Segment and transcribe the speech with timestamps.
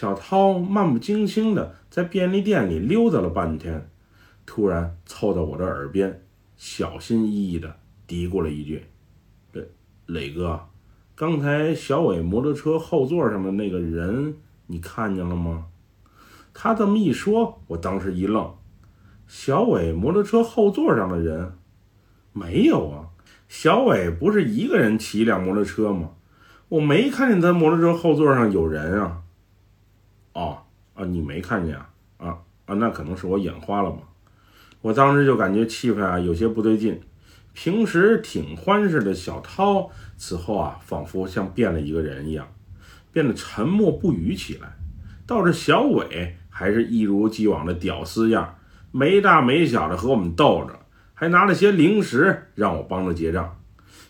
[0.00, 3.90] 小涛漫不经心地在便利店里溜达了半天，
[4.46, 6.22] 突然凑到我的耳边，
[6.56, 7.76] 小心翼翼地
[8.06, 8.86] 嘀咕了一句
[9.52, 9.68] ：“磊
[10.06, 10.58] 磊哥，
[11.14, 14.36] 刚才小伟摩托车后座上的那个人，
[14.68, 15.66] 你看见了吗？”
[16.54, 18.54] 他这么一说，我当时一愣。
[19.26, 21.52] 小伟摩托车后座上的人
[22.32, 23.10] 没有啊？
[23.48, 26.12] 小伟不是一个人骑一辆摩托车吗？
[26.70, 29.24] 我没看见他摩托车后座上有人啊。
[31.00, 31.88] 啊，你没看见啊？
[32.18, 33.98] 啊啊，那可能是我眼花了吧？
[34.82, 37.00] 我当时就感觉气氛啊有些不对劲。
[37.52, 42.46] 平时挺欢实的小涛，此后啊仿佛像变了一个人一样，
[43.12, 44.76] 变得沉默不语起来。
[45.26, 48.56] 倒是小伟还是一如既往的屌丝样，
[48.92, 50.78] 没大没小的和我们逗着，
[51.14, 53.58] 还拿了些零食让我帮着结账。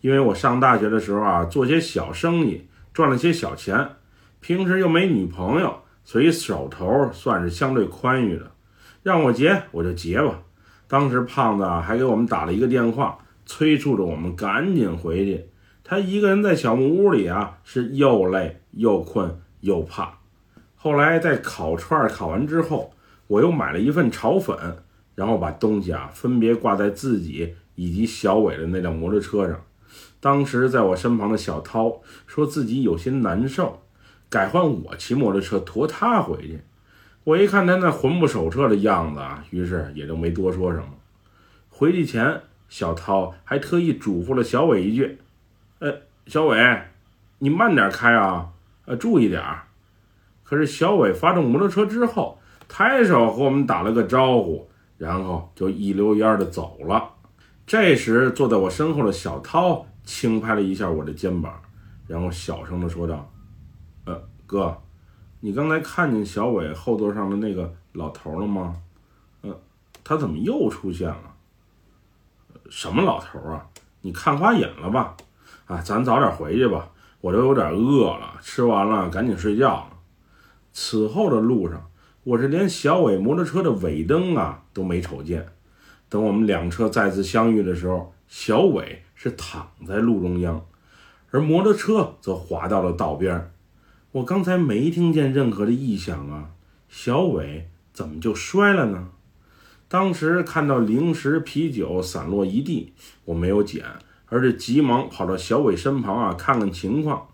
[0.00, 3.96] 因为我上大学的时候啊做些小生意，赚了些小钱，
[4.40, 5.80] 平时又没女朋友。
[6.04, 8.50] 所以手头算是相对宽裕的，
[9.02, 10.42] 让我结我就结吧。
[10.86, 15.48] 当时胖子还给我们打了一个电话，催促着我们赶紧回去。
[15.82, 20.18] 他一个人在小木屋里啊，是又累又困又怕。
[20.76, 22.92] 后来在烤串烤完之后，
[23.26, 24.56] 我又买了一份炒粉，
[25.14, 29.64] 然后把东西啊分别挂在自己以及小伟的那辆摩托车上。
[30.20, 33.83] 当时在我身旁的小涛说自己有些难受。
[34.34, 36.60] 改换我骑摩托车驮他回去，
[37.22, 40.88] 我一看他那魂不守舍的样子啊，于是也就没多说什么。
[41.70, 45.18] 回去前，小涛还特意嘱咐了小伟一句
[45.78, 46.58] ：“呃，小伟，
[47.38, 48.48] 你慢点开啊，
[48.86, 49.62] 呃，注意点儿。”
[50.42, 54.68] 可是小伟发动摩托车之后，抬手和我们打了个招呼，
[54.98, 57.08] 然后就一溜烟的走了。
[57.64, 61.54] 这时，坐在我身后的小涛轻拍了一下我的肩膀，
[62.08, 63.30] 然后小声的说道。
[64.46, 64.80] 哥，
[65.40, 68.76] 你刚才看见小伟后座上的那个老头了吗？
[69.42, 69.58] 呃，
[70.02, 71.34] 他怎么又出现了？
[72.70, 73.66] 什么老头啊？
[74.02, 75.16] 你看花眼了吧？
[75.66, 76.90] 啊，咱早点回去吧，
[77.20, 78.38] 我都有点饿了。
[78.42, 79.86] 吃完了赶紧睡觉了。
[80.72, 81.90] 此后的路上，
[82.22, 85.48] 我是连小伟摩托车的尾灯啊都没瞅见。
[86.08, 90.64] 等我们两车再次相遇的时候，小伟是躺在路中央，
[91.30, 93.50] 而摩托车则滑到了道边。
[94.14, 96.50] 我刚才没听见任何的异响啊，
[96.88, 99.08] 小伟怎么就摔了呢？
[99.88, 102.92] 当时看到零食、啤酒散落一地，
[103.24, 103.84] 我没有捡，
[104.26, 107.26] 而是急忙跑到小伟身旁啊，看看情况。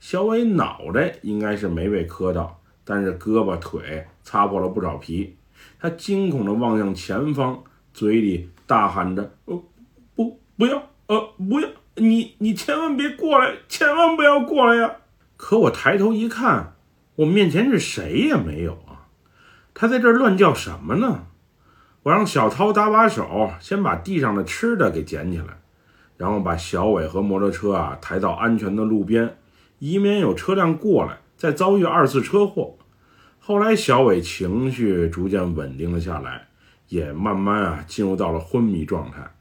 [0.00, 5.36] 小伟脑袋应该是没被磕到，但是胳膊腿擦破了不少皮。
[5.78, 7.62] 他惊恐地望向前方，
[7.92, 9.62] 嘴里大喊着：“呃，
[10.16, 14.96] 不，不要，呃，不要，你你千万别过来，千万不要过来呀！”
[15.44, 16.72] 可我抬头一看，
[17.16, 19.12] 我面前是谁也没有啊！
[19.74, 21.26] 他在这乱叫什么呢？
[22.04, 25.58] 我让小涛搭把手，先把地上的吃的给捡起来，
[26.16, 29.36] 然后把小伟和摩托车啊抬到安全的路边，
[29.80, 32.78] 以免有车辆过来再遭遇二次车祸。
[33.38, 36.48] 后来小伟情绪逐渐稳定了下来，
[36.88, 39.34] 也慢慢啊进入到了昏迷状态。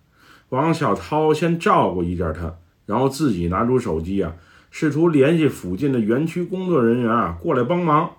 [0.50, 4.34] 我让小涛先照顾一下他，然后自己拿出手机啊。
[4.75, 8.09] 试图联系附近的园区工作人员啊，过来帮忙。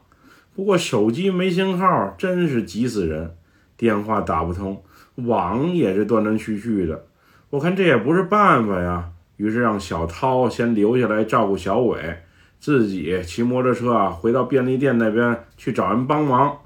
[0.54, 3.34] 不过手机没信号，真是急死人。
[3.76, 4.80] 电话打不通，
[5.16, 7.06] 网也是断断续续的。
[7.50, 12.20] 我看这也不是办法呀，于是让小涛先留下来照顾小伟，
[12.60, 16.56] 自己骑摩托车啊回到便利店那边去找人帮忙。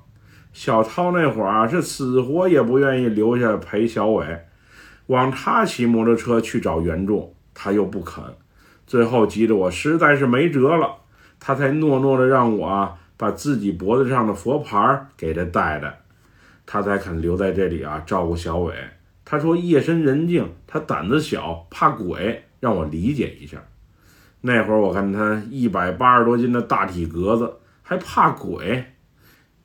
[0.53, 4.41] 小涛那会儿啊是死活也不愿意留下陪小伟，
[5.07, 8.23] 往他骑摩托车去找援助，他又不肯。
[8.89, 10.97] 最后急得我实在是没辙了，
[11.39, 16.01] 他才诺诺的让我把自己脖子上的佛牌给他戴戴，
[16.65, 18.73] 他才肯留在这里啊照顾小伟。
[19.27, 23.59] 他说夜深人静，他胆子小，怕鬼，让我理解一下。
[24.41, 28.95] 那会儿我看他一百八十多斤的大体格子，还怕鬼？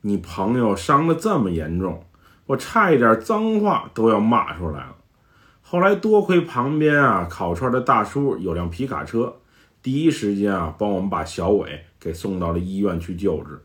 [0.02, 2.04] 你朋友伤得这么严重，
[2.44, 4.96] 我差一点脏话都要骂出来了。
[5.74, 9.34] 后来多亏旁边啊烤串的大叔有辆皮卡车，
[9.82, 13.60] 第一时间啊帮我们把小伟给送到了医院去救治，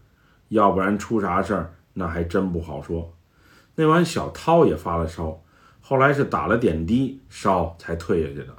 [0.47, 3.13] 要不然出啥事儿那还真不好说。
[3.75, 5.39] 那晚小涛也发了烧，
[5.81, 8.55] 后来是打了点滴，烧才退下去的。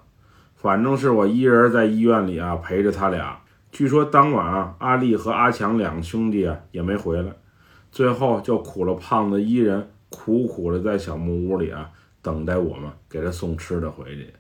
[0.55, 3.37] 反正是我一人在医院里啊陪着他俩。
[3.73, 7.33] 据说当晚啊阿丽和阿强两兄弟啊也没回来，
[7.91, 11.91] 最后就苦了胖子一人，苦苦的在小木屋里啊。
[12.23, 14.33] 等待我们给他送吃的回去。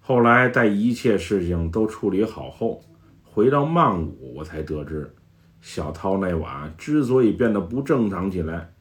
[0.00, 2.82] 后来待一切事情都处理好后，
[3.22, 5.14] 回到曼谷，我才得知，
[5.60, 8.72] 小涛那晚之所以变得不正常起来，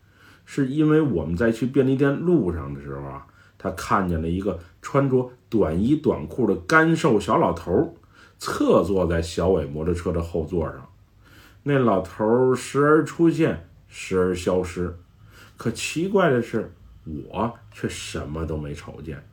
[0.46, 3.28] 是因为我们在去便利店路上的时候啊，
[3.58, 7.96] 他看见了一个穿着短衣短裤的干瘦小老头，
[8.40, 10.90] 侧坐在小伟摩托车的后座上。
[11.64, 14.96] 那老头时而出现，时而消失，
[15.58, 16.72] 可奇怪的是，
[17.08, 19.24] 我却什么都没瞅见。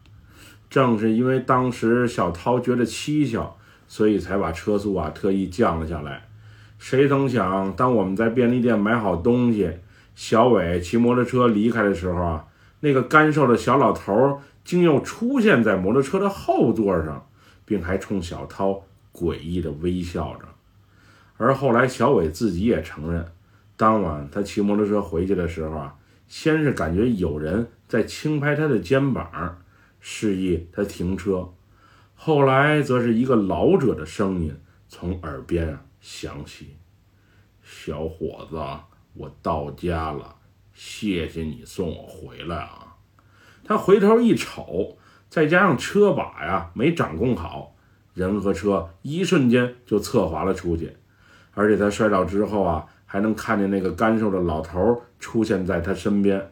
[0.71, 3.57] 正是因为当时小涛觉得蹊跷，
[3.87, 6.27] 所以才把车速啊特意降了下来。
[6.79, 9.71] 谁曾想，当我们在便利店买好东西，
[10.15, 12.45] 小伟骑摩托车离开的时候啊，
[12.81, 17.27] 那个干瘦的小老头竟又出现在摩托车的后座上，
[17.65, 18.83] 并还冲小涛
[19.13, 20.47] 诡异的微笑着。
[21.37, 23.25] 而后来，小伟自己也承认，
[23.77, 25.95] 当晚他骑摩托车回去的时候啊，
[26.27, 29.63] 先是感觉有人在轻拍他的肩膀，
[30.01, 31.55] 示意他停车；
[32.15, 34.57] 后来则是一个老者的声音
[34.89, 36.77] 从耳边响起
[37.63, 38.57] ：“小伙子，
[39.15, 40.37] 我到家了，
[40.73, 42.97] 谢谢你送我回来啊。”
[43.65, 44.99] 他回头一瞅，
[45.29, 47.75] 再加上车把呀没掌控好，
[48.13, 50.97] 人和车一瞬间就侧滑了出去。
[51.53, 56.51] 而且他摔倒之后啊，还能看见那个干瘦的老头出现在他身边。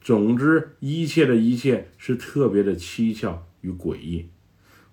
[0.00, 4.28] 总之，一切的一切是特别的蹊跷与诡异。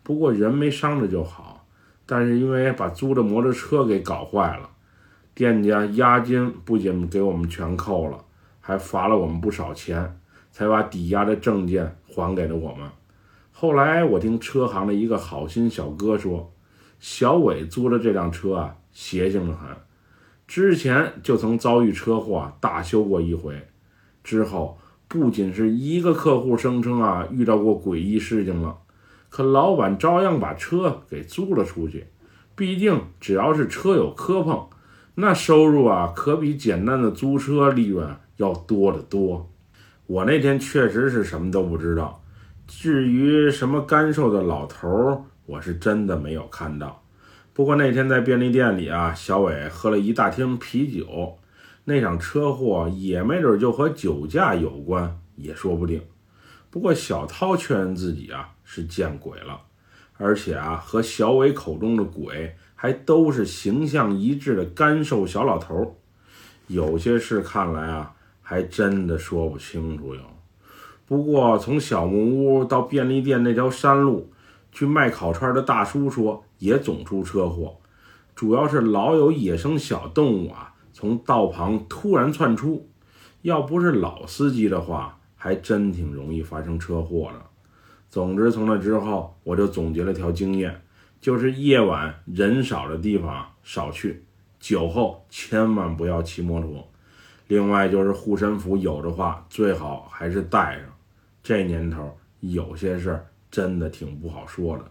[0.01, 1.67] 不过人没伤着就好，
[2.07, 4.67] 但是因为把租的摩托车给搞坏了，
[5.35, 8.25] 店家押金不仅给我们全扣了，
[8.59, 10.19] 还罚了我们不少钱，
[10.51, 12.89] 才把抵押的证件还给了我们。
[13.51, 16.51] 后来我听车行的一个好心小哥说，
[16.99, 18.75] 小伟租的这辆车啊。
[18.93, 19.69] 邪性的很，
[20.51, 23.69] 之前就曾遭遇车祸大修过一回，
[24.21, 24.77] 之后
[25.07, 28.75] 不仅是一个客户声称啊遇到过诡异事情了，
[29.29, 32.07] 可老板照样把车给租了出去。
[32.53, 34.67] 毕竟只要是车有磕碰，
[35.15, 39.49] 那收入啊可比简单的租车利润要多得多。
[40.05, 42.21] 我那天确实是什么都不知道，
[42.67, 47.01] 至于什么干瘦的老头，我是真的没有看到。
[47.53, 51.37] 不过那天在便利店里啊，小伟喝了一大听啤酒，
[51.83, 56.01] 那场车祸也没准就和酒驾有关，也说不定。
[56.69, 59.59] 不过小涛确认自己啊是见鬼了，
[60.17, 65.97] 而且啊和小伟口中的鬼还都是形象一致的干瘦小老头。
[66.67, 70.21] 有些事看来啊还真的说不清楚哟。
[71.05, 74.31] 不过从小木屋到便利店那条山路。
[74.73, 77.75] 去卖烤串的大叔说，也总出车祸，
[78.35, 82.87] 主要是老有野生小动物啊从道旁突然窜出，
[83.41, 87.41] 要不是老司机的话，还真挺容易发生车祸的。
[88.09, 90.79] 总之，从那之后，我就总结了条经验，
[91.19, 94.23] 就是夜晚人少的地方少去，
[94.59, 96.87] 酒后千万不要骑摩托。
[97.47, 100.85] 另外就是护身符有的话，最好还是带上。
[101.41, 103.25] 这年头有些事儿。
[103.51, 104.85] 真的挺不好说的，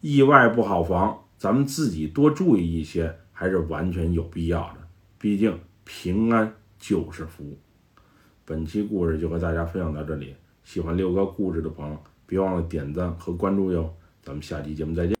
[0.00, 4.86] 意外不好防，咱们自己多注意一些，还是完全有必要的。
[5.18, 7.58] 毕竟平安就是福。
[8.44, 13.92] 本期故事就和大家分享到这里，喜欢六哥故事的朋友，别忘了点赞和关注哟。
[14.22, 15.15] 咱们下期节目再见。